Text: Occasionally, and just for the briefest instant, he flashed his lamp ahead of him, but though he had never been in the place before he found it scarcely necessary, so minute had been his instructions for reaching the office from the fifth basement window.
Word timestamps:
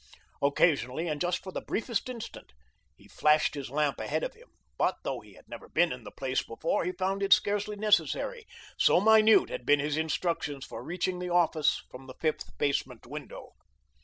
Occasionally, 0.41 1.07
and 1.07 1.21
just 1.21 1.43
for 1.43 1.51
the 1.51 1.61
briefest 1.61 2.09
instant, 2.09 2.53
he 2.95 3.07
flashed 3.07 3.53
his 3.53 3.69
lamp 3.69 3.99
ahead 3.99 4.23
of 4.23 4.33
him, 4.33 4.47
but 4.75 4.95
though 5.03 5.19
he 5.19 5.35
had 5.35 5.47
never 5.47 5.69
been 5.69 5.91
in 5.91 6.05
the 6.05 6.09
place 6.11 6.41
before 6.41 6.85
he 6.85 6.91
found 6.91 7.21
it 7.21 7.33
scarcely 7.33 7.75
necessary, 7.75 8.47
so 8.79 8.99
minute 8.99 9.49
had 9.51 9.63
been 9.63 9.79
his 9.79 9.97
instructions 9.97 10.65
for 10.65 10.83
reaching 10.83 11.19
the 11.19 11.29
office 11.29 11.83
from 11.91 12.07
the 12.07 12.15
fifth 12.15 12.57
basement 12.57 13.05
window. 13.05 13.51